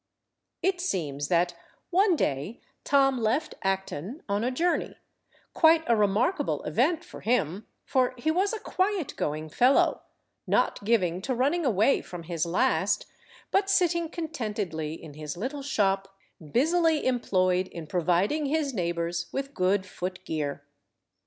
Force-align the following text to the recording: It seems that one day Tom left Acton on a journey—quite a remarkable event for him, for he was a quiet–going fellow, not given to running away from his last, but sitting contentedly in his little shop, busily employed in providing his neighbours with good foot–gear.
It 0.63 0.81
seems 0.81 1.27
that 1.27 1.55
one 1.91 2.15
day 2.15 2.59
Tom 2.83 3.19
left 3.19 3.53
Acton 3.61 4.23
on 4.27 4.43
a 4.43 4.49
journey—quite 4.49 5.83
a 5.85 5.95
remarkable 5.95 6.63
event 6.63 7.03
for 7.03 7.21
him, 7.21 7.67
for 7.85 8.15
he 8.17 8.31
was 8.31 8.51
a 8.51 8.59
quiet–going 8.59 9.49
fellow, 9.49 10.01
not 10.47 10.83
given 10.83 11.21
to 11.21 11.35
running 11.35 11.67
away 11.67 12.01
from 12.01 12.23
his 12.23 12.47
last, 12.47 13.05
but 13.51 13.69
sitting 13.69 14.09
contentedly 14.09 14.95
in 14.95 15.13
his 15.13 15.37
little 15.37 15.61
shop, 15.61 16.07
busily 16.51 17.05
employed 17.05 17.67
in 17.67 17.85
providing 17.85 18.47
his 18.47 18.73
neighbours 18.73 19.27
with 19.31 19.53
good 19.53 19.85
foot–gear. 19.85 20.65